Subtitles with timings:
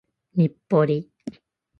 [0.33, 1.11] 日暮里